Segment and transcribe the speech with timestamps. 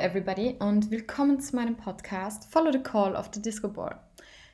[0.00, 4.00] Everybody und willkommen zu meinem Podcast Follow the Call of the Disco Ball.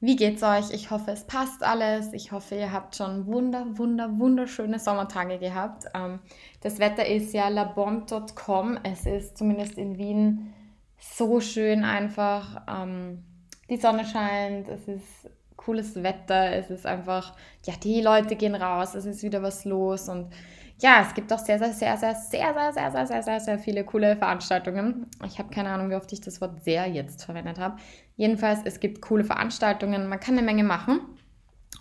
[0.00, 0.72] Wie geht's euch?
[0.72, 2.12] Ich hoffe, es passt alles.
[2.12, 5.84] Ich hoffe, ihr habt schon wunder, wunder, wunderschöne Sommertage gehabt.
[5.94, 6.18] Ähm,
[6.60, 8.78] das Wetter ist ja labomb.com.
[8.82, 10.54] Es ist zumindest in Wien
[10.98, 12.64] so schön einfach.
[12.68, 13.22] Ähm,
[13.70, 17.34] die Sonne scheint, es ist cooles Wetter, es ist einfach,
[17.66, 20.32] ja, die Leute gehen raus, es ist wieder was los und
[20.80, 23.58] ja, es gibt auch sehr, sehr, sehr, sehr, sehr, sehr, sehr, sehr, sehr, sehr, sehr
[23.58, 25.06] viele coole Veranstaltungen.
[25.26, 27.76] Ich habe keine Ahnung, wie oft ich das Wort sehr jetzt verwendet habe.
[28.16, 31.00] Jedenfalls, es gibt coole Veranstaltungen, man kann eine Menge machen.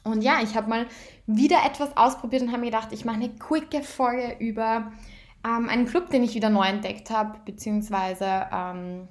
[0.03, 0.87] Und ja, ich habe mal
[1.27, 4.91] wieder etwas ausprobiert und habe mir gedacht, ich mache eine quicke Folge über
[5.45, 9.07] ähm, einen Club, den ich wieder neu entdeckt habe, beziehungsweise, ähm,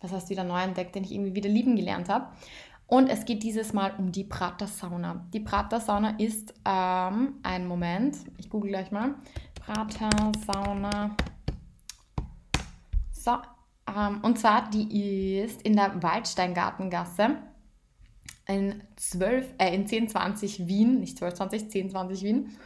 [0.00, 2.28] was heißt wieder neu entdeckt, den ich irgendwie wieder lieben gelernt habe.
[2.86, 5.26] Und es geht dieses Mal um die Prater Sauna.
[5.32, 9.16] Die Prater Sauna ist, ähm, ein Moment, ich google gleich mal.
[9.60, 10.10] Prater
[10.46, 11.16] Sauna.
[13.10, 13.38] So,
[13.88, 17.38] ähm, und zwar, die ist in der Waldsteingartengasse
[18.46, 22.56] in 12, äh, in 1020 Wien, nicht 1220, 1020 Wien.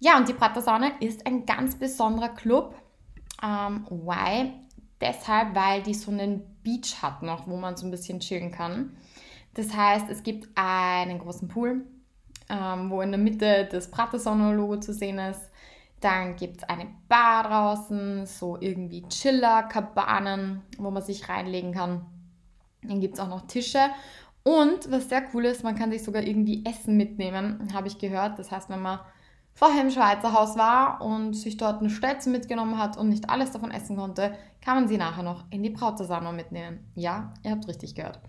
[0.00, 2.74] Ja, und die Prater Sauna ist ein ganz besonderer Club.
[3.40, 4.52] Ähm, why?
[5.00, 8.96] Deshalb, weil die so einen Beach hat noch, wo man so ein bisschen chillen kann.
[9.54, 11.84] Das heißt, es gibt einen großen Pool,
[12.48, 15.50] ähm, wo in der Mitte das Pratersono-Logo zu sehen ist.
[16.00, 22.06] Dann gibt es eine Bar draußen, so irgendwie Chiller, Kabanen, wo man sich reinlegen kann.
[22.82, 23.90] Dann gibt es auch noch Tische.
[24.42, 28.38] Und was sehr cool ist, man kann sich sogar irgendwie Essen mitnehmen, habe ich gehört.
[28.38, 28.98] Das heißt, wenn man
[29.54, 33.52] vorher im Schweizer Haus war und sich dort eine Stelze mitgenommen hat und nicht alles
[33.52, 36.90] davon essen konnte, kann man sie nachher noch in die Brautersano mitnehmen.
[36.94, 38.20] Ja, ihr habt richtig gehört.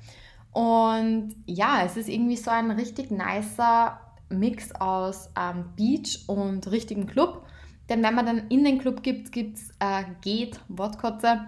[0.53, 3.99] Und ja, es ist irgendwie so ein richtig nicer
[4.29, 7.45] Mix aus ähm, Beach und richtigem Club.
[7.89, 11.41] Denn wenn man dann in den Club gibt, gibt's, äh, geht, Wortkotze,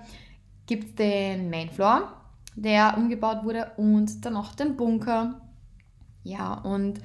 [0.66, 2.12] gibt es den Main Floor,
[2.56, 5.42] der umgebaut wurde und dann noch den Bunker.
[6.24, 7.00] Ja, und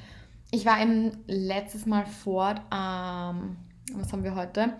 [0.51, 3.57] ich war eben letztes Mal fort, ähm,
[3.95, 4.75] was haben wir heute?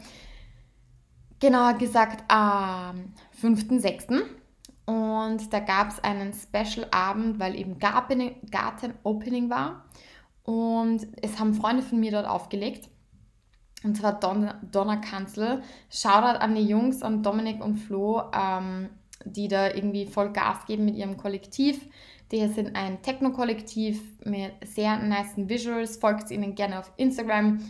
[1.39, 4.23] Genauer gesagt am 5.6.
[5.27, 9.85] Und da gab es einen Special-Abend, weil eben Garten-Opening war.
[10.43, 12.89] Und es haben Freunde von mir dort aufgelegt.
[13.83, 15.63] Und zwar Don Donnerkanzel.
[15.91, 18.91] Shoutout an die Jungs, an Dominik und Flo, ähm,
[19.25, 21.87] die da irgendwie voll Gas geben mit ihrem Kollektiv.
[22.33, 25.97] Die sind ein Techno-Kollektiv mit sehr nice Visuals.
[25.97, 27.61] Folgt ihnen gerne auf Instagram.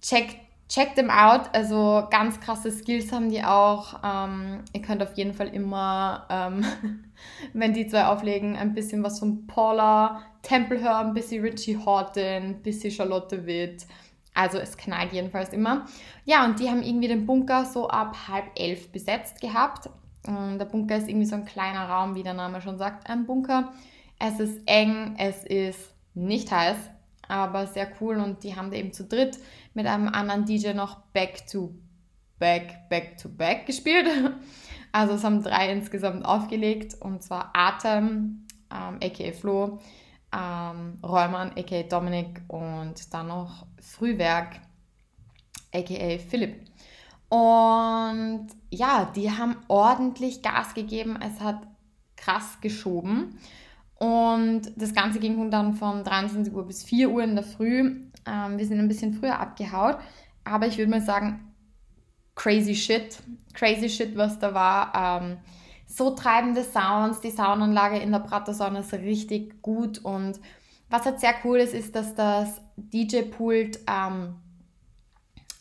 [0.00, 0.36] Checkt
[0.68, 1.50] check them out.
[1.52, 4.00] Also ganz krasse Skills haben die auch.
[4.04, 6.64] Ähm, ihr könnt auf jeden Fall immer, ähm,
[7.52, 12.22] wenn die zwei auflegen, ein bisschen was von Paula Temple hören, ein bisschen Richie Horton,
[12.22, 13.86] ein bisschen Charlotte Witt.
[14.34, 15.86] Also es knallt jedenfalls immer.
[16.24, 19.90] Ja, und die haben irgendwie den Bunker so ab halb elf besetzt gehabt.
[20.26, 23.26] Und der Bunker ist irgendwie so ein kleiner Raum, wie der Name schon sagt, ein
[23.26, 23.72] Bunker.
[24.18, 26.76] Es ist eng, es ist nicht heiß,
[27.32, 29.38] aber sehr cool und die haben da eben zu dritt
[29.72, 31.74] mit einem anderen DJ noch Back to
[32.38, 34.06] Back, Back to Back gespielt.
[34.92, 39.80] Also es haben drei insgesamt aufgelegt und zwar Atem, ähm, aka Flo,
[40.34, 44.60] ähm, Räumann, aka Dominik und dann noch Frühwerk,
[45.72, 46.66] aka Philipp.
[47.30, 51.18] Und ja, die haben ordentlich Gas gegeben.
[51.22, 51.62] Es hat
[52.14, 53.38] krass geschoben.
[54.02, 58.00] Und das Ganze ging dann von 23 Uhr bis 4 Uhr in der Früh.
[58.26, 59.96] Ähm, wir sind ein bisschen früher abgehaut,
[60.42, 61.54] aber ich würde mal sagen,
[62.34, 63.22] crazy shit.
[63.54, 65.22] Crazy shit, was da war.
[65.22, 65.38] Ähm,
[65.86, 70.40] so treibende Sounds, die Soundanlage in der Pratersauna ist richtig gut und
[70.90, 74.34] was halt sehr cool ist, ist, dass das DJ-Pult ähm,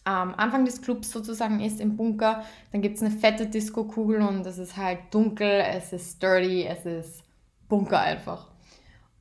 [0.04, 2.44] am Anfang des Clubs sozusagen ist im Bunker.
[2.72, 6.88] Dann gibt es eine fette Disco-Kugel und es ist halt dunkel, es ist dirty, es
[6.88, 7.24] ist
[7.72, 8.50] Bunker einfach.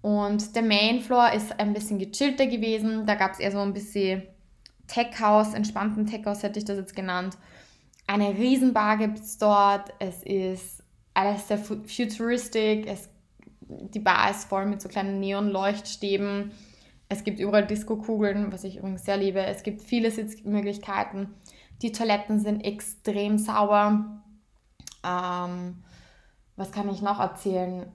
[0.03, 3.07] Und der Main Floor ist ein bisschen gechillter gewesen.
[3.07, 4.25] Da gab es eher so ein bisschen
[4.89, 7.39] Tech-House, entspannten Tech-House hätte ich das jetzt genannt.
[8.09, 9.95] Eine Riesenbar gibt es dort.
[10.01, 10.83] Es ist
[11.15, 12.87] alles sehr futuristisch.
[12.87, 13.09] Es,
[13.61, 16.51] die Bar ist voll mit so kleinen Neonleuchtstäben.
[17.09, 19.41] Es gibt überall Disco-Kugeln, was ich übrigens sehr liebe.
[19.41, 21.35] Es gibt viele Sitzmöglichkeiten.
[21.83, 24.23] Die Toiletten sind extrem sauber.
[25.07, 25.85] Ähm,
[26.57, 27.87] was kann ich noch erzählen?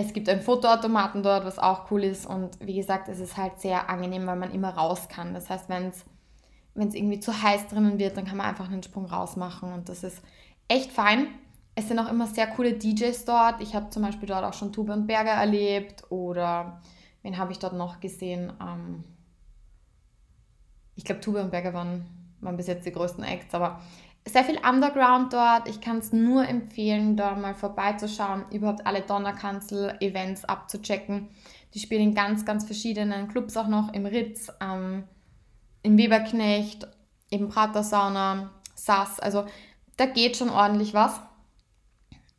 [0.00, 2.24] Es gibt einen Fotoautomaten dort, was auch cool ist.
[2.26, 5.34] Und wie gesagt, es ist halt sehr angenehm, weil man immer raus kann.
[5.34, 9.04] Das heißt, wenn es irgendwie zu heiß drinnen wird, dann kann man einfach einen Sprung
[9.04, 9.72] raus machen.
[9.72, 10.22] Und das ist
[10.68, 11.26] echt fein.
[11.74, 13.60] Es sind auch immer sehr coole DJs dort.
[13.60, 16.10] Ich habe zum Beispiel dort auch schon Tube und Berger erlebt.
[16.10, 16.80] Oder
[17.22, 18.52] wen habe ich dort noch gesehen?
[18.60, 19.04] Ähm
[20.96, 22.06] ich glaube, Tube und Berger waren,
[22.40, 23.54] waren bis jetzt die größten Acts.
[23.54, 23.80] Aber
[24.26, 25.68] sehr viel Underground dort.
[25.68, 31.28] Ich kann es nur empfehlen, da mal vorbeizuschauen, überhaupt alle Donnerkanzel-Events abzuchecken.
[31.74, 35.04] Die spielen in ganz, ganz verschiedenen Clubs auch noch, im Ritz, ähm,
[35.82, 36.86] im Weberknecht,
[37.30, 39.20] im Pratersauna, Sass.
[39.20, 39.44] Also
[39.96, 41.20] da geht schon ordentlich was.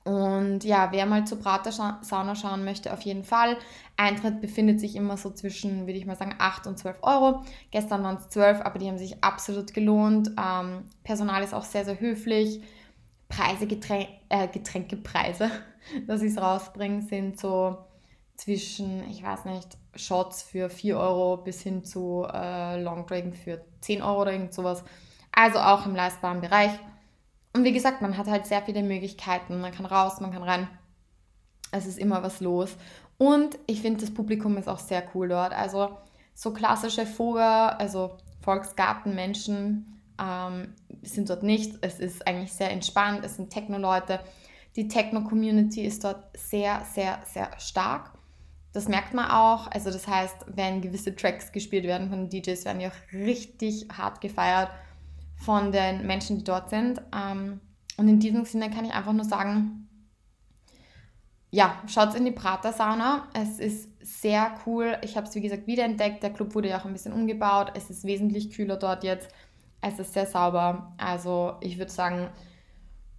[0.04, 3.58] Und ja, wer mal zur Prater-Sauna schauen möchte, auf jeden Fall.
[3.98, 7.44] Eintritt befindet sich immer so zwischen, würde ich mal sagen, 8 und 12 Euro.
[7.70, 10.32] Gestern waren es 12, aber die haben sich absolut gelohnt.
[10.40, 12.64] Ähm, Personal ist auch sehr, sehr höflich.
[13.30, 15.52] Preise, Geträn äh, Getränkepreise,
[16.08, 17.78] dass ich es rausbringe, sind so
[18.36, 24.02] zwischen, ich weiß nicht, Shots für 4 Euro bis hin zu äh, Longdrink für 10
[24.02, 24.84] Euro oder irgend sowas.
[25.32, 26.72] Also auch im leistbaren Bereich.
[27.54, 29.60] Und wie gesagt, man hat halt sehr viele Möglichkeiten.
[29.60, 30.68] Man kann raus, man kann rein.
[31.72, 32.76] Es ist immer was los.
[33.18, 35.54] Und ich finde, das Publikum ist auch sehr cool dort.
[35.54, 35.98] Also
[36.34, 41.78] so klassische Vogel, also Volksgartenmenschen ähm, sind dort nicht.
[41.82, 43.24] Es ist eigentlich sehr entspannt.
[43.24, 44.20] Es sind Techno-Leute.
[44.76, 48.12] Die Techno-Community ist dort sehr, sehr, sehr stark.
[48.74, 49.70] Das merkt man auch.
[49.70, 53.88] Also das heißt, wenn gewisse Tracks gespielt werden von den DJs, werden die auch richtig
[53.96, 54.70] hart gefeiert
[55.44, 57.02] von den Menschen, die dort sind.
[57.16, 57.60] Ähm,
[57.98, 59.88] und in diesem Sinne kann ich einfach nur sagen,
[61.50, 63.28] ja, schaut in die Prater-Sauna.
[63.34, 64.98] Es ist sehr cool.
[65.02, 66.24] Ich habe es, wie gesagt, wiederentdeckt.
[66.24, 67.74] Der Club wurde ja auch ein bisschen umgebaut.
[67.76, 69.30] Es ist wesentlich kühler dort jetzt.
[69.82, 70.94] Es ist sehr sauber.
[70.98, 72.30] Also ich würde sagen,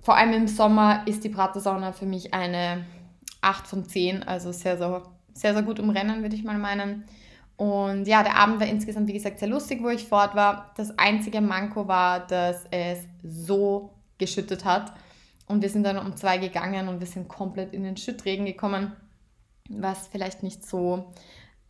[0.01, 2.87] vor allem im Sommer ist die Prater-Sauna für mich eine
[3.43, 4.23] 8 von 10.
[4.23, 5.03] Also sehr, sehr,
[5.35, 7.05] sehr, sehr gut im Rennen, würde ich mal meinen.
[7.63, 10.73] Und ja, der Abend war insgesamt, wie gesagt, sehr lustig, wo ich fort war.
[10.77, 14.93] Das einzige Manko war, dass es so geschüttet hat.
[15.47, 18.97] Und wir sind dann um zwei gegangen und wir sind komplett in den Schüttregen gekommen,
[19.69, 21.13] was vielleicht nicht so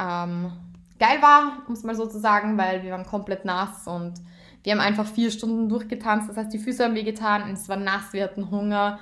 [0.00, 0.50] ähm,
[0.98, 4.14] geil war, um es mal so zu sagen, weil wir waren komplett nass und
[4.62, 6.30] wir haben einfach vier Stunden durchgetanzt.
[6.30, 8.98] Das heißt, die Füße haben wehgetan, es war nass, wir hatten Hunger.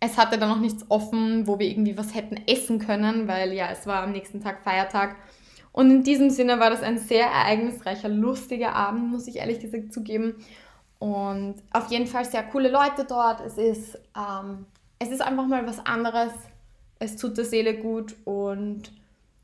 [0.00, 3.68] Es hatte dann noch nichts offen, wo wir irgendwie was hätten essen können, weil ja,
[3.70, 5.14] es war am nächsten Tag Feiertag.
[5.74, 9.92] Und in diesem Sinne war das ein sehr ereignisreicher, lustiger Abend, muss ich ehrlich gesagt
[9.92, 10.36] zugeben.
[11.00, 13.40] Und auf jeden Fall sehr coole Leute dort.
[13.44, 14.66] Es ist, ähm,
[15.00, 16.30] es ist einfach mal was anderes.
[17.00, 18.14] Es tut der Seele gut.
[18.24, 18.92] Und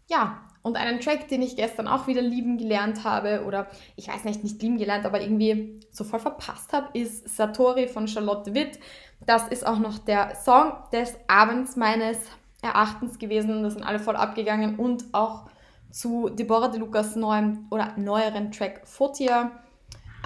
[0.08, 3.66] ja, und einen Track, den ich gestern auch wieder lieben gelernt habe, oder
[3.96, 8.06] ich weiß nicht, nicht lieben gelernt, aber irgendwie so voll verpasst habe, ist Satori von
[8.06, 8.78] Charlotte Witt.
[9.26, 12.18] Das ist auch noch der Song des Abends meines
[12.62, 13.64] Erachtens gewesen.
[13.64, 15.50] Da sind alle voll abgegangen und auch
[15.90, 19.50] zu Deborah De Lucas neuem oder neueren Track Fotia.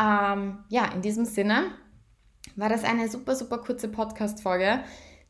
[0.00, 1.72] Ähm, ja, in diesem Sinne
[2.56, 4.80] war das eine super, super kurze Podcast-Folge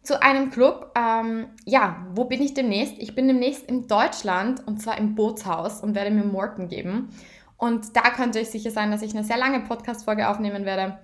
[0.03, 0.93] zu einem Club.
[0.97, 2.95] Ähm, ja, wo bin ich demnächst?
[2.99, 7.09] Ich bin demnächst in Deutschland und zwar im Bootshaus und werde mir Morten geben.
[7.57, 10.99] Und da könnte ich sicher sein, dass ich eine sehr lange Podcast-Folge aufnehmen werde,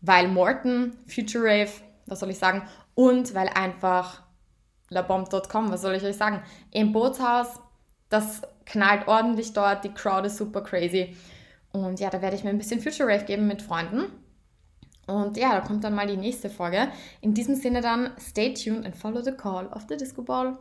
[0.00, 1.70] weil Morton, Future Rave,
[2.06, 2.62] was soll ich sagen,
[2.94, 4.22] und weil einfach
[4.88, 7.60] labomb.com, was soll ich euch sagen, im Bootshaus,
[8.08, 11.16] das knallt ordentlich dort, die Crowd ist super crazy.
[11.72, 14.06] Und ja, da werde ich mir ein bisschen Future Rave geben mit Freunden.
[15.06, 16.88] Und ja, da kommt dann mal die nächste Folge.
[17.20, 20.56] In diesem Sinne dann, stay tuned and follow the call of the Disco Ball.